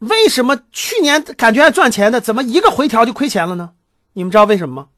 [0.00, 3.72] 为什么去年感觉还赚钱的，怎么一个回调就亏钱了呢？
[4.14, 4.88] 你们知道为什么吗？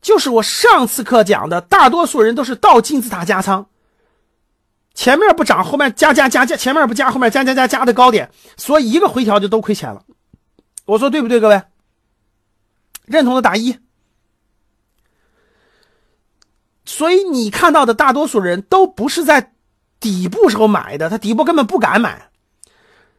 [0.00, 3.66] 就是我上次课讲的，大多数人都是倒金字塔加仓，
[4.94, 10.02] 前面不涨，后面加加加加，前面不加，后面加加加加的高点，所以一个回调就都亏钱了。
[10.86, 11.62] 我说对不对，各位？
[13.04, 13.78] 认同的打一。
[16.86, 19.52] 所以你看到的大多数人都不是在
[20.00, 22.30] 底部时候买的，他底部根本不敢买，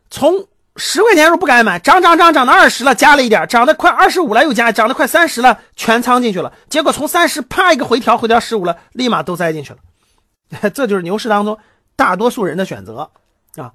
[0.09, 0.47] 从。
[0.77, 9.79] 十块钱时候不敢买，涨涨涨涨到二十了，加了一点，涨得快二十五了又加，涨得快三十了全仓进去了，结果从三十啪一个回调回调十五了，立马都栽进去了。
[10.73, 11.57] 这就是牛市当中
[11.95, 13.09] 大多数人的选择
[13.55, 13.73] 啊。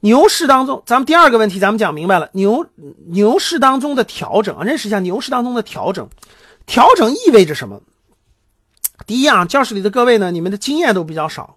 [0.00, 2.66] 牛市当中，咱们第二个问题咱们讲明白了，牛
[3.06, 6.06] 牛市当中的调整啊，认识一下牛市当中的调整，
[6.66, 7.80] 调整意味着什么？
[9.06, 11.56] 第一啊，教室里的各位呢，你们的经验都比较少。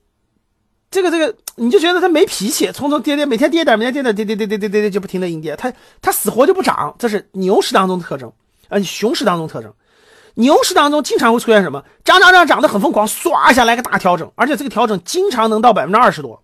[0.91, 8.31] 这个这个，你就觉得它没脾气，从从跌跌，每天跌点，每天跌点，跌跌跌跌跌跌跌，就不停的阴跌，它它死活就不涨，这是牛市当中的特征，
[8.67, 9.73] 呃，熊市当中特征。
[10.35, 11.83] 牛市当中经常会出现什么？
[12.03, 16.41] 涨涨涨涨得很疯狂，唰一下来个大调整，而且这个调整经常能到百分之二十多，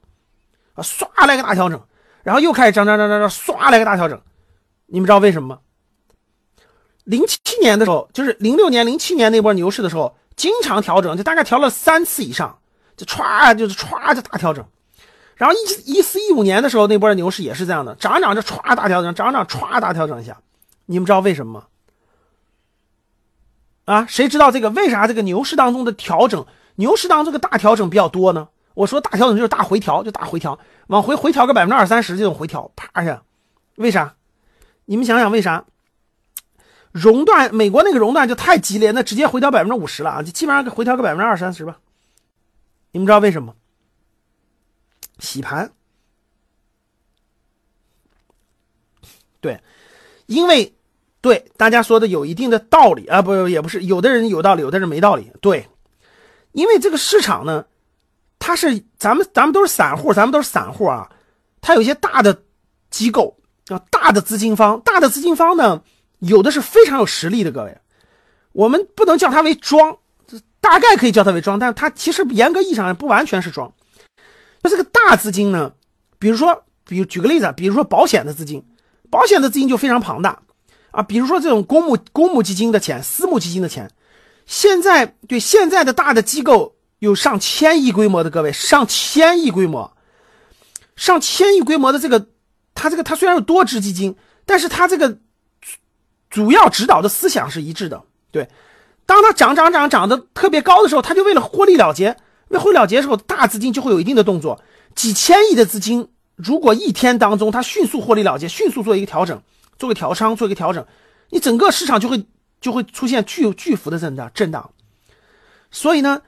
[0.75, 1.81] 啊，唰来个大调整，
[2.23, 4.17] 然后又开始涨涨涨涨涨，唰来个大调整，
[4.85, 5.59] 你们知道为什么吗？
[7.03, 12.57] 零七年的时候，就是零六年、零七年那波牛市的时候，经常调整，就大概调了三次以上。
[12.97, 14.65] 就歘，就是歘，就大调整。
[15.35, 20.37] 然后一一四一五年的时候，那波牛市也是这样的，涨涨就歘大调整，涨涨歘大调整一下。
[20.87, 21.65] 你们知道为什么吗？
[23.85, 28.49] 啊，谁知道这个为啥这个牛市当中的调整，牛市当中这个大调整比较多呢？
[28.73, 33.21] 我说大调整就是大回调，就大回调，往回回调个百分之二三十这种回调，啪一下，
[33.75, 34.15] 为啥？
[34.85, 35.65] 你们想想为啥？
[36.91, 41.77] 熔断，美国那个熔断就太激烈，那直接回调百分之五十了啊，就基本上回调个百分之二三十吧。
[42.91, 43.55] 你们知道为什么？
[45.19, 45.71] 洗盘，
[49.41, 49.59] 对，
[50.27, 50.75] 因为
[51.21, 55.31] 对大家说的有一定的道理啊，不也不是，有的人有道理，有的人没道理。
[55.41, 55.67] 对，
[56.51, 57.65] 因为这个市场呢，
[58.37, 61.11] 它是咱们咱们都是散户，咱们都是散户啊，
[61.61, 62.43] 它有一些大的
[62.91, 63.35] 机构
[63.69, 65.81] 啊，大的资金方，大的资金方呢，
[66.19, 67.75] 有的是非常有实力的，各位，
[68.51, 69.97] 我们不能叫它为庄。
[70.67, 73.71] 大概可以叫它为庄，但是它其实严格意义上不完全是庄。
[74.61, 75.71] 那这个大资金呢？
[76.19, 78.61] 比如说，比如举个例子啊，比如说保险的资金，
[79.09, 80.39] 保险的资金就非常庞大
[80.91, 81.01] 啊。
[81.01, 83.89] 比如说这种公募公募基金的钱、私募基金的钱，
[84.45, 89.95] 现在对现在的大的机构有上千亿规模的，各位上千亿规模，
[90.97, 92.27] 上千亿规模的这个，
[92.73, 95.17] 它这个它虽然有多只基金，但是它这个
[96.29, 98.49] 主要指导的思想是一致的，对。
[99.07, 102.15] 当它涨涨涨涨的特别高的时候，它就为了获利了结，
[102.49, 104.61] 为获利了结的时候，大资金就会有一定的动作。
[104.93, 109.41] 几千亿的资金，如果一天当中它迅速获利了结，迅速做一个调整，
[109.79, 110.85] 做个调仓，做一个调整，
[111.29, 112.25] 你整个市场就会
[112.59, 114.71] 就会出现巨巨幅的震荡震荡。
[115.71, 116.21] 所以呢，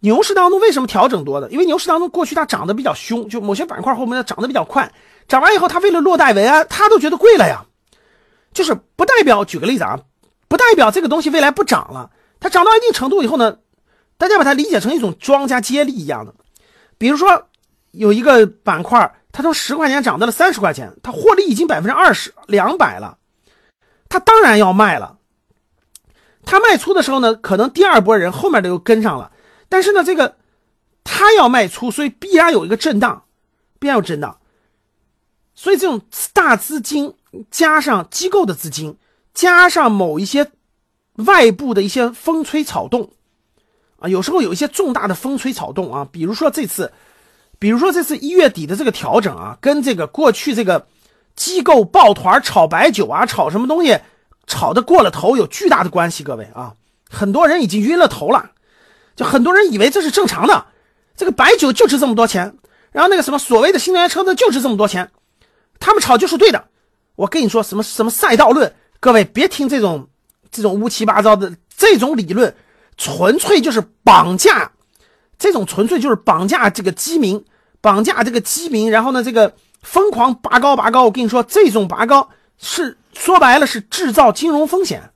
[0.00, 1.48] 牛市当中为什么调整多的？
[1.50, 4.92] 因为牛市当中过去它涨得比较凶，就某些板块后面涨得比较快，
[5.28, 7.64] 涨完以后它为了落袋为安，它都觉得贵了呀。
[8.52, 10.00] 就是不代表，举个例子啊。
[10.52, 13.56] 不代表这个东西未来不涨了，它涨到一定程度以后呢，
[14.18, 16.34] 大家把它理解成一种庄家接力一样的。
[16.98, 17.46] 比如说
[17.92, 23.16] 有一个板块，它从十块钱涨到了三十块钱，它获利已经百分之二十、两百了，
[24.10, 25.16] 它当然要卖了。
[26.44, 29.32] 它卖出的时候呢，可能第二波人后面的又跟上了，
[29.70, 30.36] 但是呢，这个
[31.02, 33.24] 它要卖出，所以必然有一个震荡，
[33.78, 34.38] 必然有震荡。
[35.54, 36.02] 所以这种
[36.34, 37.14] 大资金
[37.50, 38.98] 加上机构的资金。
[39.34, 40.50] 加上某一些
[41.16, 43.10] 外部的一些风吹草动
[43.98, 46.92] 啊，有时候有一些重大的风吹草动啊，比如说这次，
[47.58, 50.86] 比如说这次一月底的这个调整啊，跟这个过去这个
[51.36, 53.98] 机构抱团炒白酒啊，炒什么东西
[54.46, 56.24] 炒的过了头，有巨大的关系。
[56.24, 56.74] 各位啊，
[57.08, 58.50] 很多人已经晕了头了，
[59.14, 60.66] 就很多人以为这是正常的，
[61.16, 62.54] 这个白酒就值这么多钱，
[62.90, 65.10] 然后那个什么所谓的新能源车呢就值这么多钱，
[65.78, 66.68] 他们炒就是对的。
[67.14, 68.74] 我跟你说什么什么赛道论。
[69.02, 70.08] 各位别听这种
[70.52, 72.54] 这种乌七八糟的这种理论，
[72.96, 74.70] 纯粹就是绑架，
[75.36, 77.44] 这种纯粹就是绑架这个基民，
[77.80, 81.02] 绑架这个基民，然后呢，这个疯狂拔高拔高。
[81.02, 85.10] 我跟你说，这种拔高是说白了是制造金融风险。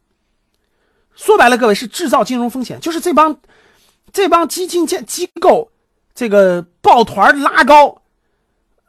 [1.15, 3.38] 说白了，各位是制造金融风险，就是这帮
[4.12, 5.71] 这帮基金建机构
[6.12, 8.03] 这个抱团拉高，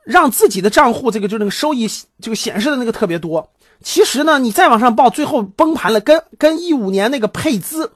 [0.08, 1.88] 让自己的账户这个就那个收益
[2.22, 3.52] 这个显示的那个特别多。
[3.84, 7.92] 其实呢，你再往上报，最后崩盘了，跟跟一五年那个配资，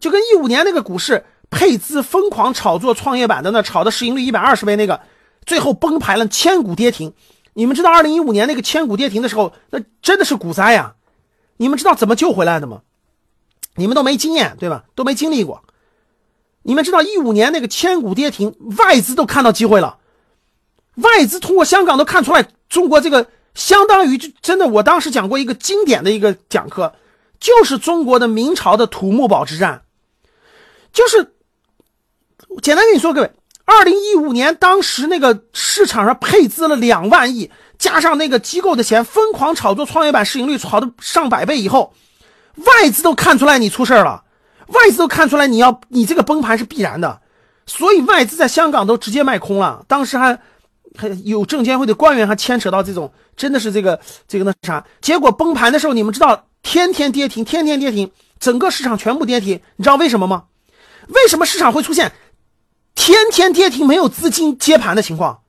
[0.00, 5.00] 就跟一五年那个股市配资疯狂炒作创业板的那炒的市盈率一百二十倍那个，
[5.44, 7.12] 最后崩盘了，千股跌停。
[7.54, 10.94] 你们知道二零一五年那个千股跌停的时候，那真的是股灾呀！
[11.58, 12.80] 你们知道怎么救回来的吗？
[13.76, 14.84] 你们都没经验，对吧？
[14.94, 15.62] 都没经历过。
[16.62, 19.98] 你们知道一五年那个千股跌停，外资都看到机会了，
[20.96, 24.66] 外资通过香港都看出来，中国这个相当于就真的。
[24.68, 26.94] 我当时讲过一个经典的一个讲课，
[27.40, 29.82] 就是中国的明朝的土木堡之战，
[30.92, 31.34] 就是
[32.60, 33.32] 简单跟你说，各位。
[33.64, 37.48] 二零一五年，当时那个市场上配资了两万亿，
[37.78, 41.94] 加上那个机构的钱，疯狂炒作创业板市盈率，炒的上百倍以后，
[42.56, 44.24] 外资都看出来你出事了，
[44.66, 47.20] 外资都看出来你要你这个崩盘是必然的，
[47.64, 49.84] 所以外资在香港都直接卖空了。
[49.86, 50.40] 当时还
[50.96, 54.84] 还有证监会的官员还牵扯到这种，真的是这个这个那啥。
[55.00, 59.60] 结果崩盘的时候，你们知道天天跌停，天天跌停，整个市场全部跌停。
[59.76, 60.44] 你知道为什么吗？
[61.08, 62.12] 为什么市场会出现？
[62.94, 65.40] 天天跌停，没有资金接盘的情况，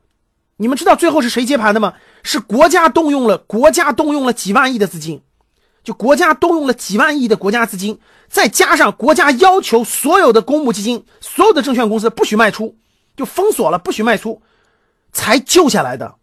[0.57, 1.94] 你们知道最后是谁接盘的吗？
[2.24, 5.22] 是国家动用了国家动用了几万亿的资金，
[5.84, 8.00] 就国家动用了几万亿的国家资金，
[8.30, 12.78] 再加上国家要求所有的公募基金、所有的证券公司不许卖出，
[13.18, 14.42] 就封锁了，不许卖出，
[15.13, 16.15] 才救下来的。